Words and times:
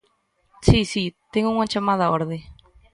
Si, 0.67 0.79
si, 0.91 1.03
ten 1.33 1.43
unha 1.53 1.69
chamada 1.71 2.09
á 2.09 2.11
orde. 2.17 2.37